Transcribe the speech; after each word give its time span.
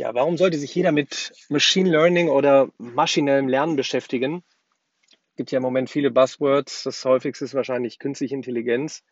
Ja, 0.00 0.14
warum 0.14 0.38
sollte 0.38 0.56
sich 0.56 0.74
jeder 0.74 0.92
mit 0.92 1.30
Machine 1.50 1.90
Learning 1.90 2.30
oder 2.30 2.70
maschinellem 2.78 3.48
Lernen 3.48 3.76
beschäftigen? 3.76 4.42
Es 5.10 5.36
gibt 5.36 5.50
ja 5.50 5.58
im 5.58 5.62
Moment 5.62 5.90
viele 5.90 6.10
Buzzwords. 6.10 6.84
Das 6.84 7.04
häufigste 7.04 7.44
ist 7.44 7.52
wahrscheinlich 7.52 7.98
künstliche 7.98 8.34
Intelligenz. 8.34 9.04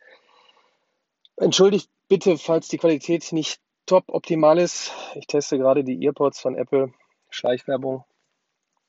Entschuldigt 1.37 1.91
bitte, 2.07 2.39
falls 2.39 2.69
die 2.69 2.79
Qualität 2.79 3.31
nicht 3.33 3.61
top 3.85 4.05
optimal 4.07 4.57
ist. 4.57 4.91
Ich 5.13 5.27
teste 5.27 5.59
gerade 5.59 5.83
die 5.83 6.03
EarPods 6.03 6.39
von 6.39 6.55
Apple. 6.55 6.91
Schleichwerbung. 7.29 8.03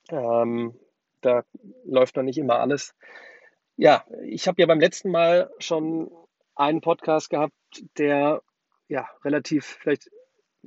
Ähm, 0.09 0.73
da 1.21 1.43
läuft 1.85 2.15
noch 2.15 2.23
nicht 2.23 2.39
immer 2.39 2.61
alles. 2.61 2.95
Ja, 3.77 4.05
ich 4.25 4.47
habe 4.47 4.59
ja 4.59 4.65
beim 4.65 4.79
letzten 4.79 5.11
Mal 5.11 5.51
schon 5.59 6.09
einen 6.55 6.81
Podcast 6.81 7.29
gehabt, 7.29 7.53
der 7.99 8.41
ja 8.87 9.07
relativ 9.23 9.77
vielleicht 9.83 10.09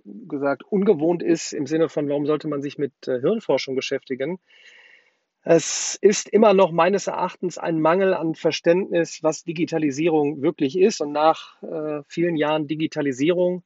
gesagt 0.05 0.63
ungewohnt 0.65 1.23
ist 1.23 1.53
im 1.53 1.67
Sinne 1.67 1.89
von, 1.89 2.09
warum 2.09 2.27
sollte 2.27 2.49
man 2.49 2.63
sich 2.63 2.79
mit 2.79 2.93
äh, 3.07 3.21
Hirnforschung 3.21 3.75
beschäftigen. 3.75 4.39
Es 5.47 5.99
ist 6.01 6.31
immer 6.31 6.55
noch 6.55 6.73
meines 6.73 7.07
Erachtens 7.07 7.59
ein 7.59 7.79
Mangel 7.79 8.15
an 8.15 8.35
Verständnis, 8.35 9.23
was 9.23 9.45
Digitalisierung 9.45 10.41
wirklich 10.41 10.79
ist. 10.79 11.03
Und 11.03 11.13
nach 11.13 11.63
äh, 11.63 12.03
vielen 12.09 12.37
Jahren 12.37 12.67
Digitalisierung 12.67 13.63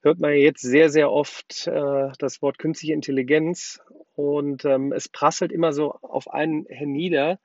hört 0.00 0.20
man 0.20 0.32
jetzt 0.32 0.62
sehr, 0.62 0.88
sehr 0.88 1.12
oft 1.12 1.66
äh, 1.66 2.08
das 2.18 2.40
Wort 2.40 2.58
künstliche 2.58 2.94
Intelligenz. 2.94 3.80
Und 4.14 4.64
ähm, 4.64 4.92
es 4.92 5.10
prasselt 5.10 5.52
immer 5.52 5.72
so 5.72 5.92
auf 5.92 6.30
einen 6.30 6.64
hernieder. 6.64 7.38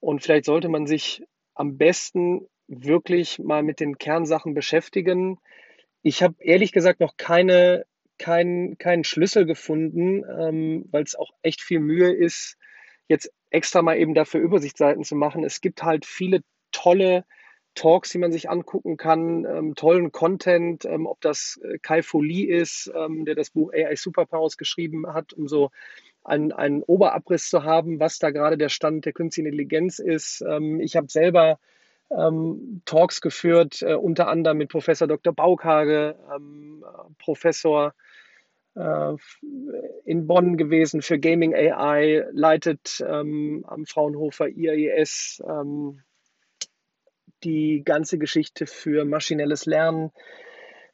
Und 0.00 0.22
vielleicht 0.22 0.44
sollte 0.44 0.68
man 0.68 0.86
sich 0.86 1.24
am 1.54 1.78
besten 1.78 2.46
wirklich 2.66 3.38
mal 3.38 3.62
mit 3.62 3.80
den 3.80 3.96
Kernsachen 3.96 4.52
beschäftigen, 4.52 5.38
ich 6.04 6.22
habe 6.22 6.34
ehrlich 6.38 6.70
gesagt 6.70 7.00
noch 7.00 7.16
keine, 7.16 7.86
kein, 8.18 8.76
keinen 8.78 9.04
Schlüssel 9.04 9.46
gefunden, 9.46 10.22
ähm, 10.38 10.84
weil 10.90 11.02
es 11.02 11.16
auch 11.16 11.30
echt 11.42 11.62
viel 11.62 11.80
Mühe 11.80 12.12
ist, 12.12 12.58
jetzt 13.08 13.32
extra 13.50 13.80
mal 13.80 13.96
eben 13.96 14.14
dafür 14.14 14.40
Übersichtsseiten 14.40 15.02
zu 15.02 15.16
machen. 15.16 15.44
Es 15.44 15.62
gibt 15.62 15.82
halt 15.82 16.04
viele 16.04 16.42
tolle 16.72 17.24
Talks, 17.74 18.10
die 18.10 18.18
man 18.18 18.32
sich 18.32 18.50
angucken 18.50 18.98
kann, 18.98 19.46
ähm, 19.46 19.74
tollen 19.74 20.12
Content, 20.12 20.84
ähm, 20.84 21.06
ob 21.06 21.22
das 21.22 21.58
äh, 21.64 21.78
Kai 21.78 22.02
Folie 22.02 22.54
ist, 22.54 22.92
ähm, 22.94 23.24
der 23.24 23.34
das 23.34 23.50
Buch 23.50 23.72
AI 23.72 23.96
Superpowers 23.96 24.58
geschrieben 24.58 25.06
hat, 25.12 25.32
um 25.32 25.48
so 25.48 25.70
einen, 26.22 26.52
einen 26.52 26.82
Oberabriss 26.82 27.48
zu 27.48 27.64
haben, 27.64 27.98
was 27.98 28.18
da 28.18 28.30
gerade 28.30 28.58
der 28.58 28.68
Stand 28.68 29.06
der 29.06 29.14
künstlichen 29.14 29.46
Intelligenz 29.46 29.98
ist. 30.00 30.44
Ähm, 30.46 30.80
ich 30.80 30.96
habe 30.96 31.08
selber 31.08 31.58
ähm, 32.16 32.82
Talks 32.84 33.20
geführt, 33.20 33.82
äh, 33.82 33.94
unter 33.94 34.28
anderem 34.28 34.58
mit 34.58 34.70
Professor 34.70 35.08
Dr. 35.08 35.32
Baukage, 35.32 36.16
ähm, 36.34 36.84
Professor 37.18 37.94
äh, 38.74 39.14
in 40.04 40.26
Bonn 40.26 40.56
gewesen 40.56 41.02
für 41.02 41.18
Gaming 41.18 41.54
AI, 41.54 42.24
leitet 42.32 43.04
ähm, 43.06 43.64
am 43.66 43.86
Fraunhofer 43.86 44.48
IAES 44.48 45.42
ähm, 45.46 46.02
die 47.44 47.82
ganze 47.84 48.18
Geschichte 48.18 48.66
für 48.66 49.04
maschinelles 49.04 49.66
Lernen, 49.66 50.10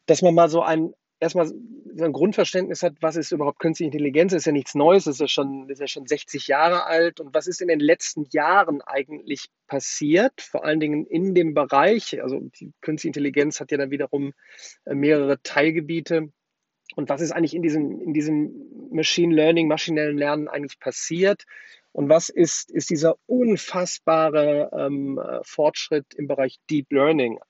dass 0.06 0.22
man 0.22 0.34
mal 0.34 0.48
so 0.48 0.62
ein 0.62 0.92
erstmal 1.20 1.46
so 1.46 2.04
ein 2.04 2.12
Grundverständnis 2.12 2.82
hat, 2.82 2.94
was 3.00 3.16
ist 3.16 3.32
überhaupt 3.32 3.58
künstliche 3.58 3.88
Intelligenz, 3.88 4.32
ist 4.32 4.46
ja 4.46 4.52
nichts 4.52 4.74
Neues, 4.74 5.06
ist 5.06 5.20
ja 5.20 5.28
schon, 5.28 5.68
ist 5.68 5.80
ja 5.80 5.86
schon 5.86 6.06
60 6.06 6.48
Jahre 6.48 6.86
alt. 6.86 7.20
Und 7.20 7.34
was 7.34 7.46
ist 7.46 7.60
in 7.60 7.68
den 7.68 7.80
letzten 7.80 8.26
Jahren 8.30 8.80
eigentlich 8.80 9.48
passiert, 9.66 10.40
vor 10.40 10.64
allen 10.64 10.80
Dingen 10.80 11.06
in 11.06 11.34
dem 11.34 11.54
Bereich, 11.54 12.22
also 12.22 12.40
die 12.40 12.72
künstliche 12.80 13.10
Intelligenz 13.10 13.60
hat 13.60 13.70
ja 13.70 13.78
dann 13.78 13.90
wiederum 13.90 14.32
äh, 14.84 14.94
mehrere 14.94 15.40
Teilgebiete. 15.42 16.32
Und 16.96 17.08
was 17.08 17.20
ist 17.20 17.32
eigentlich 17.32 17.54
in 17.54 17.62
diesem, 17.62 18.00
in 18.00 18.12
diesem 18.14 18.52
Machine 18.90 19.34
Learning, 19.34 19.68
maschinellen 19.68 20.18
Lernen 20.18 20.48
eigentlich 20.48 20.80
passiert? 20.80 21.44
Und 21.92 22.08
was 22.08 22.28
ist, 22.28 22.70
ist 22.70 22.90
dieser 22.90 23.16
unfassbare 23.26 24.70
ähm, 24.72 25.18
äh, 25.18 25.40
Fortschritt 25.42 26.14
im 26.14 26.28
Bereich 26.28 26.58
Deep 26.70 26.92
Learning? 26.92 27.40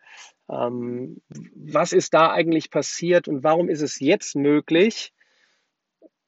Ähm, 0.50 1.20
was 1.54 1.92
ist 1.92 2.14
da 2.14 2.30
eigentlich 2.30 2.70
passiert 2.70 3.28
und 3.28 3.44
warum 3.44 3.68
ist 3.68 3.82
es 3.82 4.00
jetzt 4.00 4.34
möglich 4.34 5.12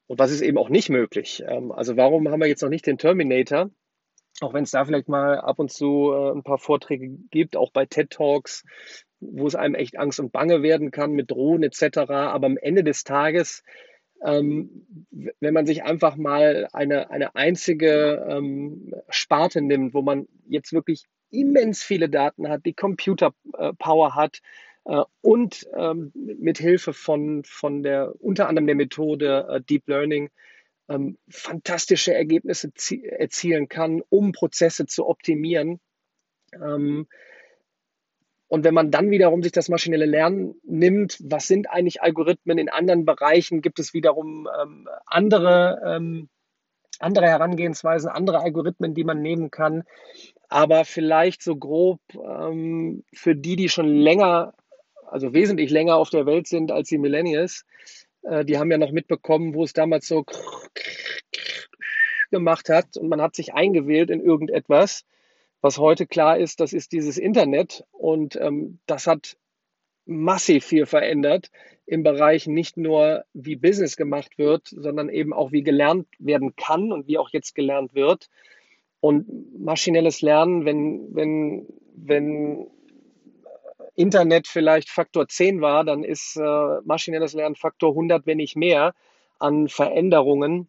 und 0.06 0.18
was 0.18 0.30
ist 0.30 0.42
eben 0.42 0.58
auch 0.58 0.68
nicht 0.68 0.90
möglich? 0.90 1.42
Ähm, 1.46 1.72
also 1.72 1.96
warum 1.96 2.28
haben 2.28 2.40
wir 2.40 2.48
jetzt 2.48 2.62
noch 2.62 2.68
nicht 2.68 2.86
den 2.86 2.98
Terminator? 2.98 3.70
Auch 4.40 4.52
wenn 4.54 4.64
es 4.64 4.70
da 4.70 4.84
vielleicht 4.84 5.08
mal 5.08 5.40
ab 5.40 5.58
und 5.58 5.70
zu 5.70 6.12
äh, 6.12 6.32
ein 6.32 6.42
paar 6.42 6.58
Vorträge 6.58 7.08
gibt, 7.30 7.56
auch 7.56 7.72
bei 7.72 7.86
TED 7.86 8.10
Talks, 8.10 8.64
wo 9.20 9.46
es 9.46 9.54
einem 9.54 9.74
echt 9.74 9.98
Angst 9.98 10.20
und 10.20 10.32
Bange 10.32 10.62
werden 10.62 10.90
kann 10.90 11.12
mit 11.12 11.30
Drohnen 11.30 11.62
etc. 11.62 11.98
Aber 12.10 12.46
am 12.46 12.58
Ende 12.58 12.84
des 12.84 13.04
Tages 13.04 13.62
ähm, 14.24 14.86
wenn 15.40 15.54
man 15.54 15.66
sich 15.66 15.82
einfach 15.84 16.16
mal 16.16 16.68
eine, 16.72 17.10
eine 17.10 17.34
einzige 17.34 18.26
ähm, 18.28 18.94
Sparte 19.08 19.60
nimmt, 19.60 19.94
wo 19.94 20.02
man 20.02 20.28
jetzt 20.48 20.72
wirklich 20.72 21.04
immens 21.30 21.82
viele 21.82 22.08
Daten 22.08 22.48
hat, 22.48 22.64
die 22.66 22.74
Computer-Power 22.74 24.14
hat 24.14 24.40
äh, 24.84 25.02
und 25.22 25.66
ähm, 25.76 26.12
mit 26.14 26.58
Hilfe 26.58 26.92
von, 26.92 27.42
von 27.44 27.82
der, 27.82 28.12
unter 28.20 28.48
anderem 28.48 28.66
der 28.66 28.76
Methode 28.76 29.46
äh, 29.50 29.60
Deep 29.60 29.88
Learning, 29.88 30.30
ähm, 30.88 31.18
fantastische 31.28 32.14
Ergebnisse 32.14 32.70
erzielen 33.04 33.68
kann, 33.68 34.02
um 34.08 34.32
Prozesse 34.32 34.86
zu 34.86 35.06
optimieren. 35.06 35.80
Ähm, 36.54 37.06
und 38.52 38.64
wenn 38.64 38.74
man 38.74 38.90
dann 38.90 39.10
wiederum 39.10 39.42
sich 39.42 39.52
das 39.52 39.70
maschinelle 39.70 40.04
Lernen 40.04 40.60
nimmt, 40.62 41.16
was 41.22 41.46
sind 41.46 41.70
eigentlich 41.70 42.02
Algorithmen 42.02 42.58
in 42.58 42.68
anderen 42.68 43.06
Bereichen? 43.06 43.62
Gibt 43.62 43.78
es 43.78 43.94
wiederum 43.94 44.46
ähm, 44.60 44.86
andere, 45.06 45.80
ähm, 45.86 46.28
andere 46.98 47.28
Herangehensweisen, 47.28 48.10
andere 48.10 48.42
Algorithmen, 48.42 48.92
die 48.92 49.04
man 49.04 49.22
nehmen 49.22 49.50
kann? 49.50 49.84
Aber 50.50 50.84
vielleicht 50.84 51.42
so 51.42 51.56
grob 51.56 52.00
ähm, 52.12 53.04
für 53.14 53.34
die, 53.34 53.56
die 53.56 53.70
schon 53.70 53.88
länger, 53.88 54.52
also 55.06 55.32
wesentlich 55.32 55.70
länger 55.70 55.96
auf 55.96 56.10
der 56.10 56.26
Welt 56.26 56.46
sind 56.46 56.72
als 56.72 56.90
die 56.90 56.98
Millennials, 56.98 57.64
äh, 58.20 58.44
die 58.44 58.58
haben 58.58 58.70
ja 58.70 58.76
noch 58.76 58.92
mitbekommen, 58.92 59.54
wo 59.54 59.64
es 59.64 59.72
damals 59.72 60.06
so 60.06 60.26
gemacht 62.30 62.68
hat 62.68 62.98
und 62.98 63.08
man 63.08 63.22
hat 63.22 63.34
sich 63.34 63.54
eingewählt 63.54 64.10
in 64.10 64.20
irgendetwas 64.20 65.06
was 65.62 65.78
heute 65.78 66.06
klar 66.06 66.36
ist, 66.36 66.60
das 66.60 66.74
ist 66.74 66.92
dieses 66.92 67.16
Internet 67.16 67.84
und 67.92 68.36
ähm, 68.36 68.80
das 68.86 69.06
hat 69.06 69.38
massiv 70.04 70.66
viel 70.66 70.86
verändert 70.86 71.50
im 71.86 72.02
Bereich 72.02 72.46
nicht 72.46 72.76
nur, 72.76 73.24
wie 73.32 73.56
Business 73.56 73.96
gemacht 73.96 74.38
wird, 74.38 74.68
sondern 74.68 75.08
eben 75.08 75.32
auch, 75.32 75.52
wie 75.52 75.62
gelernt 75.62 76.06
werden 76.18 76.56
kann 76.56 76.92
und 76.92 77.06
wie 77.06 77.18
auch 77.18 77.30
jetzt 77.30 77.54
gelernt 77.54 77.94
wird. 77.94 78.28
Und 79.00 79.58
maschinelles 79.58 80.20
Lernen, 80.20 80.64
wenn, 80.64 81.14
wenn, 81.14 81.66
wenn 81.94 82.66
Internet 83.94 84.46
vielleicht 84.46 84.90
Faktor 84.90 85.28
10 85.28 85.60
war, 85.60 85.84
dann 85.84 86.02
ist 86.02 86.36
äh, 86.36 86.80
maschinelles 86.84 87.34
Lernen 87.34 87.56
Faktor 87.56 87.90
100, 87.90 88.26
wenn 88.26 88.38
nicht 88.38 88.56
mehr, 88.56 88.94
an 89.38 89.68
Veränderungen 89.68 90.68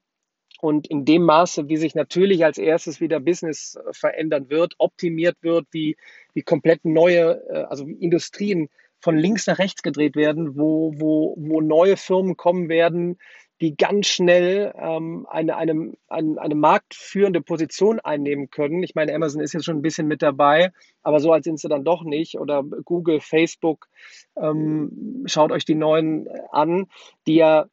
und 0.64 0.88
in 0.88 1.04
dem 1.04 1.24
Maße, 1.24 1.68
wie 1.68 1.76
sich 1.76 1.94
natürlich 1.94 2.46
als 2.46 2.58
erstes 2.58 3.02
wieder 3.02 3.20
Business 3.20 3.76
äh, 3.76 3.92
verändern 3.92 4.50
wird, 4.50 4.76
optimiert 4.78 5.36
wird, 5.42 5.68
wie, 5.72 5.98
wie 6.34 6.42
komplett 6.42 6.86
neue, 6.86 7.44
äh, 7.50 7.64
also 7.66 7.86
Industrien 7.86 8.70
von 9.02 9.18
links 9.18 9.46
nach 9.46 9.60
rechts 9.60 9.84
gedreht 9.84 10.16
werden, 10.16 10.58
wo, 10.58 10.94
wo, 10.96 11.36
wo 11.38 11.60
neue 11.60 11.98
Firmen 11.98 12.38
kommen 12.38 12.70
werden, 12.70 13.18
die 13.60 13.76
ganz 13.76 14.08
schnell 14.08 14.74
ähm, 14.78 15.28
eine, 15.30 15.58
eine, 15.58 15.92
eine, 16.08 16.40
eine 16.40 16.56
marktführende 16.56 17.42
Position 17.42 18.00
einnehmen 18.00 18.50
können. 18.50 18.84
Ich 18.84 18.96
meine, 18.96 19.14
Amazon 19.14 19.42
ist 19.42 19.52
jetzt 19.52 19.66
schon 19.66 19.80
ein 19.80 19.82
bisschen 19.82 20.08
mit 20.08 20.22
dabei, 20.22 20.72
aber 21.02 21.20
so 21.20 21.34
alt 21.34 21.44
sind 21.44 21.60
sie 21.60 21.68
dann 21.68 21.84
doch 21.84 22.06
nicht. 22.06 22.40
Oder 22.40 22.64
Google, 22.64 23.20
Facebook, 23.20 23.90
ähm, 24.38 25.26
schaut 25.26 25.52
euch 25.52 25.66
die 25.66 25.76
neuen 25.76 26.30
an, 26.52 26.88
die 27.28 27.36
ja 27.36 27.66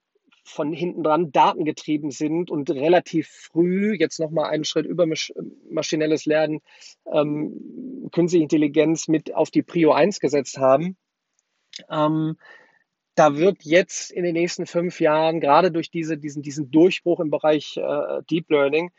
von 0.45 0.73
hinten 0.73 1.03
dran 1.03 1.33
datengetrieben 1.33 2.11
sind 2.11 2.51
und 2.51 2.71
relativ 2.71 3.29
früh 3.29 3.95
jetzt 3.95 4.19
nochmal 4.21 4.51
einen 4.51 4.65
Schritt 4.65 4.87
über 4.87 5.07
maschinelles 5.69 6.27
Lernen, 6.27 6.61
ähm, 7.13 8.09
künstliche 8.13 8.43
Intelligenz 8.43 9.09
mit 9.09 9.35
auf 9.35 9.51
die 9.51 9.63
Prio 9.63 9.93
1 9.93 10.21
gesetzt 10.21 10.59
haben. 10.59 10.97
Ähm, 11.89 12.37
da 13.15 13.37
wird 13.37 13.65
jetzt 13.65 14.11
in 14.11 14.25
den 14.25 14.35
nächsten 14.35 14.67
fünf 14.67 15.01
Jahren, 15.01 15.41
gerade 15.41 15.71
durch 15.71 15.91
diese, 15.91 16.17
diesen, 16.17 16.43
diesen 16.43 16.71
Durchbruch 16.71 17.21
im 17.21 17.31
Bereich 17.31 17.77
äh, 17.77 18.23
Deep 18.31 18.51
Learning, 18.51 18.91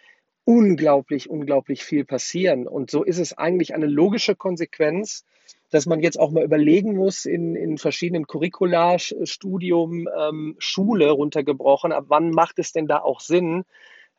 unglaublich, 0.44 1.30
unglaublich 1.30 1.84
viel 1.84 2.06
passieren. 2.06 2.68
Und 2.68 2.92
so 2.92 3.04
ist 3.04 3.20
es 3.20 3.38
eigentlich 3.38 3.74
eine 3.74 3.88
logische 3.88 4.36
Konsequenz, 4.36 5.26
dass 5.72 5.86
man 5.86 6.02
jetzt 6.02 6.20
auch 6.20 6.32
mal 6.32 6.44
überlegen 6.44 6.96
muss 6.96 7.26
in, 7.26 7.56
in 7.56 7.78
verschiedenen 7.78 8.28
Curricula, 8.28 9.00
Studium, 9.00 10.08
ähm, 10.16 10.56
Schule 10.60 11.10
runtergebrochen, 11.10 11.92
ab 11.92 12.06
wann 12.08 12.30
macht 12.30 12.60
es 12.60 12.72
denn 12.74 12.88
da 12.88 13.00
auch 13.00 13.22
Sinn, 13.22 13.64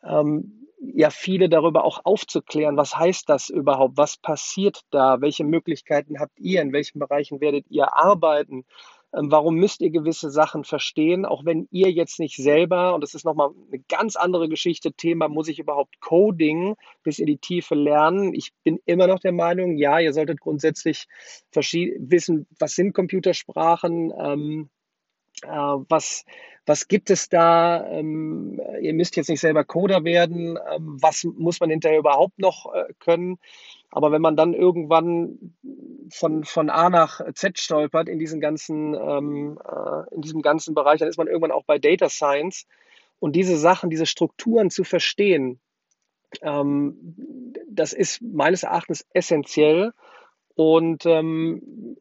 ähm, 0.02 0.68
ja 0.82 1.10
viele 1.10 1.48
darüber 1.48 1.84
auch 1.84 2.00
aufzuklären, 2.04 2.76
was 2.76 2.96
heißt 2.96 3.28
das 3.28 3.50
überhaupt, 3.50 3.96
was 3.96 4.16
passiert 4.16 4.80
da, 4.90 5.20
welche 5.20 5.44
Möglichkeiten 5.44 6.18
habt 6.18 6.40
ihr, 6.40 6.60
in 6.60 6.72
welchen 6.72 6.98
Bereichen 6.98 7.40
werdet 7.40 7.66
ihr 7.68 7.94
arbeiten, 7.96 8.64
warum 9.12 9.56
müsst 9.56 9.80
ihr 9.82 9.90
gewisse 9.90 10.30
Sachen 10.30 10.64
verstehen, 10.64 11.24
auch 11.24 11.44
wenn 11.44 11.68
ihr 11.70 11.90
jetzt 11.90 12.18
nicht 12.18 12.36
selber, 12.36 12.94
und 12.94 13.02
das 13.02 13.14
ist 13.14 13.24
nochmal 13.24 13.50
eine 13.68 13.82
ganz 13.88 14.16
andere 14.16 14.48
Geschichte, 14.48 14.92
Thema, 14.92 15.28
muss 15.28 15.48
ich 15.48 15.58
überhaupt 15.58 16.00
Coding 16.00 16.76
bis 17.02 17.18
in 17.18 17.26
die 17.26 17.38
Tiefe 17.38 17.74
lernen? 17.74 18.34
Ich 18.34 18.52
bin 18.64 18.80
immer 18.86 19.06
noch 19.06 19.20
der 19.20 19.32
Meinung, 19.32 19.76
ja, 19.76 20.00
ihr 20.00 20.12
solltet 20.12 20.40
grundsätzlich 20.40 21.06
wissen, 21.52 22.46
was 22.58 22.74
sind 22.74 22.94
Computersprachen, 22.94 24.12
ähm, 24.18 24.70
äh, 25.42 25.48
was, 25.48 26.24
was 26.66 26.88
gibt 26.88 27.10
es 27.10 27.28
da? 27.28 27.86
Ähm, 27.88 28.60
ihr 28.80 28.94
müsst 28.94 29.16
jetzt 29.16 29.28
nicht 29.28 29.40
selber 29.40 29.64
Coder 29.64 30.04
werden. 30.04 30.58
Ähm, 30.72 30.98
was 31.00 31.24
muss 31.24 31.60
man 31.60 31.70
hinterher 31.70 31.98
überhaupt 31.98 32.38
noch 32.38 32.72
äh, 32.72 32.92
können? 32.98 33.38
Aber 33.92 34.10
wenn 34.10 34.22
man 34.22 34.36
dann 34.36 34.54
irgendwann 34.54 35.54
von, 36.10 36.44
von 36.44 36.70
A 36.70 36.88
nach 36.88 37.20
Z 37.34 37.58
stolpert 37.58 38.08
in 38.08 38.18
diesen 38.18 38.40
ganzen, 38.40 38.94
ähm, 38.94 39.58
äh, 39.64 40.14
in 40.14 40.22
diesem 40.22 40.40
ganzen 40.40 40.74
Bereich, 40.74 40.98
dann 40.98 41.08
ist 41.08 41.18
man 41.18 41.26
irgendwann 41.26 41.52
auch 41.52 41.64
bei 41.64 41.78
Data 41.78 42.08
Science. 42.08 42.66
Und 43.18 43.36
diese 43.36 43.56
Sachen, 43.58 43.90
diese 43.90 44.06
Strukturen 44.06 44.70
zu 44.70 44.82
verstehen, 44.82 45.60
ähm, 46.40 47.14
das 47.68 47.92
ist 47.92 48.22
meines 48.22 48.62
Erachtens 48.62 49.06
essentiell. 49.12 49.92
Und 50.54 51.04
ähm, 51.04 51.98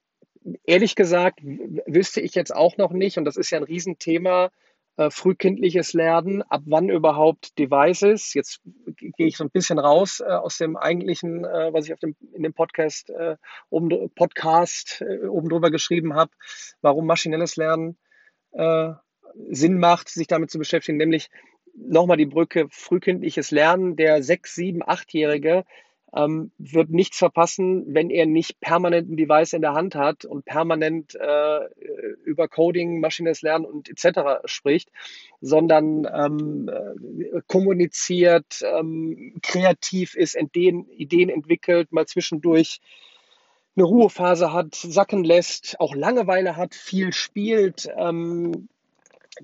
ehrlich 0.65 0.95
gesagt 0.95 1.41
wüsste 1.43 2.21
ich 2.21 2.35
jetzt 2.35 2.55
auch 2.55 2.77
noch 2.77 2.91
nicht, 2.91 3.17
und 3.17 3.25
das 3.25 3.35
ist 3.35 3.49
ja 3.49 3.57
ein 3.57 3.65
Riesenthema, 3.65 4.49
äh, 4.97 5.09
frühkindliches 5.09 5.93
Lernen, 5.93 6.41
ab 6.43 6.63
wann 6.65 6.89
überhaupt 6.89 7.57
Devices. 7.59 8.33
Jetzt 8.33 8.61
gehe 9.21 9.27
ich 9.27 9.37
so 9.37 9.43
ein 9.43 9.51
bisschen 9.51 9.77
raus 9.77 10.19
äh, 10.19 10.31
aus 10.31 10.57
dem 10.57 10.75
eigentlichen, 10.75 11.45
äh, 11.45 11.71
was 11.71 11.85
ich 11.85 11.93
auf 11.93 11.99
dem, 11.99 12.15
in 12.33 12.41
dem 12.41 12.55
Podcast, 12.55 13.11
äh, 13.11 13.37
oben, 13.69 14.09
Podcast 14.15 15.01
äh, 15.01 15.27
oben 15.27 15.47
drüber 15.47 15.69
geschrieben 15.69 16.15
habe, 16.15 16.31
warum 16.81 17.05
maschinelles 17.05 17.55
Lernen 17.55 17.99
äh, 18.53 18.93
Sinn 19.51 19.77
macht, 19.77 20.09
sich 20.09 20.25
damit 20.25 20.49
zu 20.49 20.57
beschäftigen, 20.57 20.97
nämlich 20.97 21.29
nochmal 21.75 22.17
die 22.17 22.25
Brücke 22.25 22.65
frühkindliches 22.71 23.51
Lernen. 23.51 23.95
Der 23.95 24.23
sechs, 24.23 24.55
sieben, 24.55 24.81
achtjährige 24.83 25.65
ähm, 26.13 26.51
wird 26.57 26.89
nichts 26.89 27.17
verpassen, 27.17 27.93
wenn 27.93 28.09
er 28.09 28.25
nicht 28.25 28.59
permanent 28.59 29.09
ein 29.09 29.17
Device 29.17 29.53
in 29.53 29.61
der 29.61 29.73
Hand 29.73 29.95
hat 29.95 30.25
und 30.25 30.45
permanent 30.45 31.15
äh, 31.15 31.59
über 32.25 32.47
Coding, 32.47 32.99
maschinelles 32.99 33.41
Lernen 33.41 33.65
und 33.65 33.89
etc. 33.89 34.41
spricht, 34.45 34.89
sondern 35.39 36.07
ähm, 36.13 36.69
äh, 36.69 37.41
kommuniziert, 37.47 38.61
ähm, 38.63 39.35
kreativ 39.41 40.15
ist, 40.15 40.35
Ideen, 40.35 40.89
Ideen 40.89 41.29
entwickelt, 41.29 41.91
mal 41.91 42.05
zwischendurch 42.05 42.81
eine 43.77 43.85
Ruhephase 43.85 44.51
hat, 44.51 44.75
sacken 44.75 45.23
lässt, 45.23 45.79
auch 45.79 45.95
Langeweile 45.95 46.57
hat, 46.57 46.75
viel 46.75 47.13
spielt. 47.13 47.89
Ähm, 47.95 48.67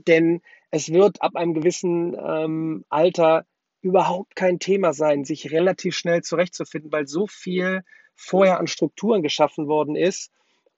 denn 0.06 0.42
es 0.70 0.92
wird 0.92 1.22
ab 1.22 1.36
einem 1.36 1.54
gewissen 1.54 2.16
ähm, 2.20 2.84
Alter 2.90 3.46
überhaupt 3.88 4.36
kein 4.36 4.60
Thema 4.60 4.94
sein, 4.94 5.26
sich 5.26 5.52
relativ 5.52 5.96
schnell 5.96 6.22
zurechtzufinden, 6.22 6.92
weil 6.92 7.08
so 7.08 7.28
viel 7.28 7.84
vorher 8.16 8.60
an 8.60 8.68
Strukturen 8.68 9.24
geschaffen 9.24 9.68
worden 9.68 9.96
ist. 9.96 10.32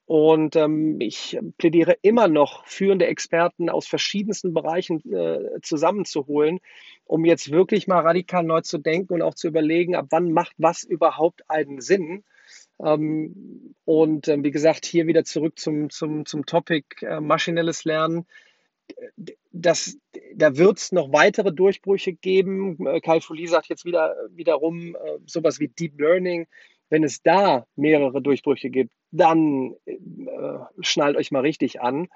Und 0.05 0.55
ähm, 0.55 0.99
ich 0.99 1.37
plädiere 1.59 1.95
immer 2.01 2.27
noch, 2.27 2.65
führende 2.65 3.05
Experten 3.05 3.69
aus 3.69 3.85
verschiedensten 3.85 4.55
Bereichen 4.55 5.01
äh, 5.13 5.61
zusammenzuholen, 5.61 6.59
um 7.05 7.25
jetzt 7.25 7.51
wirklich 7.51 7.87
mal 7.87 7.99
radikal 7.99 8.43
neu 8.43 8.61
zu 8.61 8.79
denken 8.79 9.13
und 9.13 9.21
auch 9.21 9.35
zu 9.35 9.47
überlegen, 9.47 9.95
ab 9.95 10.07
wann 10.09 10.31
macht 10.31 10.53
was 10.57 10.83
überhaupt 10.83 11.47
einen 11.49 11.79
Sinn. 11.79 12.23
Ähm, 12.83 13.75
und 13.85 14.27
ähm, 14.27 14.43
wie 14.43 14.49
gesagt, 14.51 14.85
hier 14.85 15.05
wieder 15.05 15.25
zurück 15.25 15.59
zum, 15.59 15.91
zum, 15.91 16.25
zum 16.25 16.45
Topic 16.47 17.05
äh, 17.05 17.19
maschinelles 17.19 17.83
Lernen 17.83 18.25
das, 19.51 19.97
da 20.35 20.57
wird 20.57 20.77
es 20.77 20.91
noch 20.91 21.11
weitere 21.11 21.51
Durchbrüche 21.51 22.13
geben. 22.13 22.85
Äh, 22.85 23.01
Kai 23.01 23.19
Fouli 23.19 23.47
sagt 23.47 23.67
jetzt 23.67 23.85
wieder 23.85 24.15
wiederum 24.31 24.95
äh, 24.95 25.19
sowas 25.25 25.59
wie 25.59 25.67
Deep 25.67 25.99
Learning. 25.99 26.47
Wenn 26.89 27.03
es 27.03 27.21
da 27.21 27.67
mehrere 27.75 28.21
Durchbrüche 28.21 28.69
gibt, 28.69 28.91
dann 29.11 29.75
äh, 29.85 29.97
schnallt 30.79 31.17
euch 31.17 31.31
mal 31.31 31.41
richtig 31.41 31.81
an. 31.81 32.07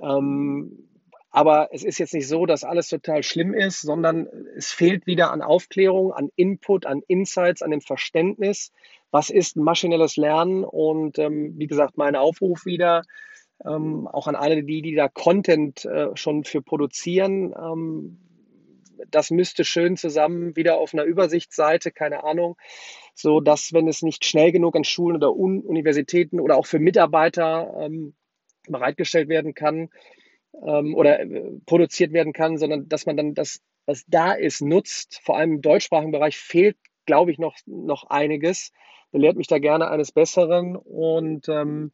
Ähm, 0.00 0.88
aber 1.30 1.70
es 1.72 1.82
ist 1.82 1.98
jetzt 1.98 2.12
nicht 2.12 2.28
so, 2.28 2.44
dass 2.44 2.62
alles 2.62 2.88
total 2.88 3.22
schlimm 3.22 3.54
ist, 3.54 3.80
sondern 3.80 4.28
es 4.54 4.70
fehlt 4.70 5.06
wieder 5.06 5.32
an 5.32 5.40
Aufklärung, 5.40 6.12
an 6.12 6.28
Input, 6.36 6.84
an 6.84 7.02
Insights, 7.08 7.62
an 7.62 7.70
dem 7.70 7.80
Verständnis. 7.80 8.70
Was 9.10 9.30
ist 9.30 9.56
maschinelles 9.56 10.16
Lernen? 10.16 10.62
Und 10.62 11.18
ähm, 11.18 11.54
wie 11.56 11.66
gesagt, 11.66 11.96
mein 11.96 12.16
Aufruf 12.16 12.66
wieder, 12.66 13.02
ähm, 13.64 14.06
auch 14.08 14.26
an 14.26 14.36
alle 14.36 14.62
die, 14.62 14.82
die 14.82 14.94
da 14.94 15.08
Content 15.08 15.84
äh, 15.84 16.08
schon 16.14 16.44
für 16.44 16.62
produzieren. 16.62 17.54
Ähm, 17.56 18.18
das 19.10 19.30
müsste 19.30 19.64
schön 19.64 19.96
zusammen 19.96 20.56
wieder 20.56 20.78
auf 20.78 20.94
einer 20.94 21.04
Übersichtsseite, 21.04 21.90
keine 21.90 22.24
Ahnung, 22.24 22.56
so 23.14 23.40
dass, 23.40 23.72
wenn 23.72 23.88
es 23.88 24.02
nicht 24.02 24.24
schnell 24.24 24.52
genug 24.52 24.76
an 24.76 24.84
Schulen 24.84 25.16
oder 25.16 25.34
Un 25.34 25.60
Universitäten 25.62 26.40
oder 26.40 26.56
auch 26.56 26.66
für 26.66 26.78
Mitarbeiter 26.78 27.74
ähm, 27.80 28.14
bereitgestellt 28.68 29.28
werden 29.28 29.54
kann 29.54 29.90
ähm, 30.64 30.94
oder 30.94 31.20
äh, 31.20 31.52
produziert 31.66 32.12
werden 32.12 32.32
kann, 32.32 32.58
sondern 32.58 32.88
dass 32.88 33.06
man 33.06 33.16
dann 33.16 33.34
das, 33.34 33.60
was 33.86 34.04
da 34.06 34.32
ist, 34.32 34.60
nutzt. 34.60 35.20
Vor 35.24 35.36
allem 35.36 35.54
im 35.54 35.62
deutschsprachigen 35.62 36.12
Bereich 36.12 36.38
fehlt, 36.38 36.76
glaube 37.06 37.32
ich, 37.32 37.38
noch, 37.38 37.56
noch 37.66 38.04
einiges. 38.04 38.72
Belehrt 39.10 39.36
mich 39.36 39.48
da 39.48 39.58
gerne 39.58 39.90
eines 39.90 40.12
Besseren 40.12 40.76
und 40.76 41.48
ähm, 41.48 41.92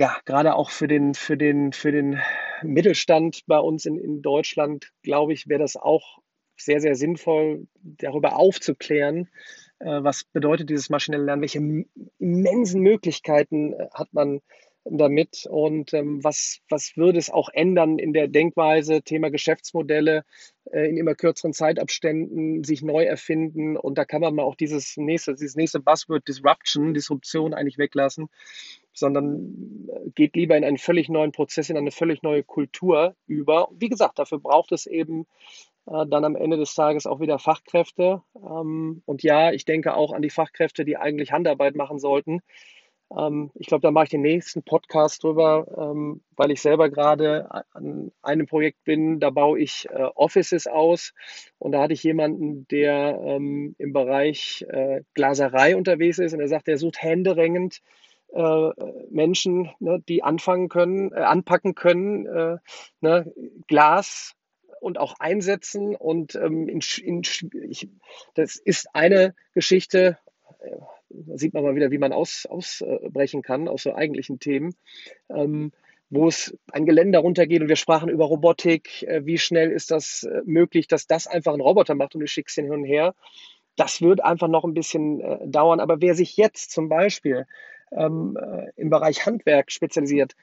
ja, 0.00 0.16
gerade 0.24 0.54
auch 0.54 0.70
für 0.70 0.88
den, 0.88 1.12
für 1.12 1.36
den, 1.36 1.74
für 1.74 1.92
den 1.92 2.18
Mittelstand 2.62 3.42
bei 3.46 3.58
uns 3.58 3.84
in, 3.84 3.98
in 3.98 4.22
Deutschland, 4.22 4.92
glaube 5.02 5.34
ich, 5.34 5.46
wäre 5.46 5.60
das 5.60 5.76
auch 5.76 6.20
sehr, 6.56 6.80
sehr 6.80 6.94
sinnvoll, 6.94 7.66
darüber 7.82 8.36
aufzuklären, 8.36 9.28
äh, 9.78 10.02
was 10.02 10.24
bedeutet 10.24 10.70
dieses 10.70 10.88
maschinelle 10.88 11.24
Lernen, 11.24 11.42
welche 11.42 11.84
immensen 12.18 12.80
Möglichkeiten 12.80 13.74
äh, 13.74 13.88
hat 13.92 14.08
man 14.14 14.40
damit 14.84 15.46
und 15.50 15.92
ähm, 15.92 16.24
was, 16.24 16.60
was 16.70 16.96
würde 16.96 17.18
es 17.18 17.28
auch 17.28 17.50
ändern 17.52 17.98
in 17.98 18.14
der 18.14 18.26
Denkweise, 18.26 19.02
Thema 19.02 19.30
Geschäftsmodelle 19.30 20.24
äh, 20.72 20.88
in 20.88 20.96
immer 20.96 21.14
kürzeren 21.14 21.52
Zeitabständen 21.52 22.64
sich 22.64 22.80
neu 22.80 23.04
erfinden 23.04 23.76
und 23.76 23.98
da 23.98 24.06
kann 24.06 24.22
man 24.22 24.34
mal 24.34 24.44
auch 24.44 24.56
dieses 24.56 24.96
nächste, 24.96 25.34
dieses 25.34 25.56
nächste 25.56 25.80
Buzzword 25.80 26.26
Disruption, 26.26 26.94
Disruption 26.94 27.52
eigentlich 27.52 27.76
weglassen 27.76 28.30
sondern 28.92 29.88
äh, 29.88 30.10
geht 30.14 30.36
lieber 30.36 30.56
in 30.56 30.64
einen 30.64 30.78
völlig 30.78 31.08
neuen 31.08 31.32
Prozess, 31.32 31.70
in 31.70 31.76
eine 31.76 31.90
völlig 31.90 32.22
neue 32.22 32.42
Kultur 32.42 33.14
über. 33.26 33.68
Wie 33.72 33.88
gesagt, 33.88 34.18
dafür 34.18 34.38
braucht 34.38 34.72
es 34.72 34.86
eben 34.86 35.26
äh, 35.86 36.06
dann 36.06 36.24
am 36.24 36.36
Ende 36.36 36.56
des 36.56 36.74
Tages 36.74 37.06
auch 37.06 37.20
wieder 37.20 37.38
Fachkräfte. 37.38 38.22
Ähm, 38.34 39.02
und 39.06 39.22
ja, 39.22 39.52
ich 39.52 39.64
denke 39.64 39.94
auch 39.94 40.12
an 40.12 40.22
die 40.22 40.30
Fachkräfte, 40.30 40.84
die 40.84 40.96
eigentlich 40.96 41.32
Handarbeit 41.32 41.76
machen 41.76 41.98
sollten. 41.98 42.40
Ähm, 43.16 43.50
ich 43.54 43.66
glaube, 43.66 43.82
da 43.82 43.90
mache 43.90 44.04
ich 44.04 44.10
den 44.10 44.22
nächsten 44.22 44.62
Podcast 44.62 45.24
drüber, 45.24 45.66
ähm, 45.76 46.22
weil 46.36 46.50
ich 46.50 46.62
selber 46.62 46.88
gerade 46.90 47.48
an 47.72 48.12
einem 48.22 48.46
Projekt 48.46 48.84
bin, 48.84 49.20
da 49.20 49.30
baue 49.30 49.58
ich 49.58 49.88
äh, 49.90 50.08
Offices 50.14 50.66
aus. 50.66 51.12
Und 51.58 51.72
da 51.72 51.82
hatte 51.82 51.92
ich 51.92 52.02
jemanden, 52.02 52.66
der 52.68 53.20
ähm, 53.24 53.74
im 53.78 53.92
Bereich 53.92 54.64
äh, 54.68 55.02
Glaserei 55.14 55.76
unterwegs 55.76 56.18
ist 56.18 56.34
und 56.34 56.40
er 56.40 56.48
sagt, 56.48 56.68
er 56.68 56.78
sucht 56.78 57.02
händeringend 57.02 57.80
äh, 58.32 58.70
Menschen, 59.10 59.70
ne, 59.80 60.02
die 60.08 60.22
anfangen 60.22 60.68
können, 60.68 61.12
äh, 61.12 61.20
anpacken 61.20 61.74
können, 61.74 62.26
äh, 62.26 62.56
ne, 63.00 63.32
Glas 63.66 64.34
und 64.80 64.98
auch 64.98 65.14
einsetzen. 65.18 65.96
Und 65.96 66.34
ähm, 66.34 66.68
in, 66.68 66.80
in, 67.02 67.22
ich, 67.68 67.88
das 68.34 68.56
ist 68.56 68.94
eine 68.94 69.34
Geschichte, 69.52 70.18
äh, 70.60 70.76
da 71.10 71.36
sieht 71.36 71.54
man 71.54 71.64
mal 71.64 71.74
wieder, 71.74 71.90
wie 71.90 71.98
man 71.98 72.12
aus, 72.12 72.46
ausbrechen 72.46 73.42
kann 73.42 73.68
aus 73.68 73.82
so 73.82 73.94
eigentlichen 73.94 74.38
Themen. 74.38 74.74
Ähm, 75.28 75.72
wo 76.12 76.26
es 76.26 76.58
ein 76.72 76.86
Geländer 76.86 77.20
runtergeht 77.20 77.62
und 77.62 77.68
wir 77.68 77.76
sprachen 77.76 78.08
über 78.08 78.24
Robotik, 78.24 79.04
äh, 79.04 79.24
wie 79.26 79.38
schnell 79.38 79.70
ist 79.70 79.92
das 79.92 80.24
äh, 80.24 80.42
möglich, 80.44 80.88
dass 80.88 81.06
das 81.06 81.28
einfach 81.28 81.54
ein 81.54 81.60
Roboter 81.60 81.94
macht 81.94 82.14
und 82.14 82.20
du 82.20 82.26
schickst 82.26 82.58
ihn 82.58 82.64
hin 82.64 82.74
und 82.74 82.84
her. 82.84 83.14
Das 83.76 84.02
wird 84.02 84.22
einfach 84.22 84.48
noch 84.48 84.64
ein 84.64 84.74
bisschen 84.74 85.50
dauern. 85.50 85.80
Aber 85.80 86.00
wer 86.02 86.14
sich 86.14 86.36
jetzt 86.36 86.72
zum 86.72 86.88
Beispiel 86.88 87.46
ähm, 87.92 88.36
äh, 88.36 88.70
im 88.76 88.90
Bereich 88.90 89.26
Handwerk 89.26 89.70
spezialisiert, 89.72 90.34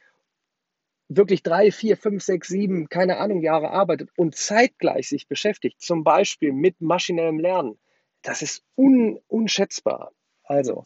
wirklich 1.09 1.43
drei, 1.43 1.71
vier, 1.71 1.97
fünf, 1.97 2.23
sechs, 2.23 2.47
sieben, 2.49 2.89
keine 2.89 3.17
Ahnung, 3.17 3.41
Jahre 3.41 3.71
arbeitet 3.71 4.09
und 4.17 4.35
zeitgleich 4.35 5.07
sich 5.09 5.27
beschäftigt, 5.27 5.81
zum 5.81 6.03
Beispiel 6.03 6.51
mit 6.51 6.81
maschinellem 6.81 7.39
Lernen, 7.39 7.79
das 8.21 8.41
ist 8.41 8.63
un 8.75 9.19
unschätzbar. 9.27 10.11
Also, 10.43 10.83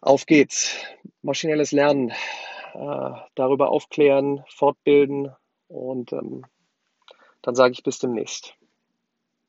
auf 0.00 0.26
geht's. 0.26 0.76
Maschinelles 1.22 1.72
Lernen, 1.72 2.10
äh, 2.74 3.10
darüber 3.34 3.70
aufklären, 3.70 4.44
fortbilden 4.48 5.34
und 5.68 6.12
ähm, 6.12 6.44
dann 7.40 7.54
sage 7.54 7.72
ich 7.72 7.82
bis 7.82 7.98
demnächst. 7.98 8.54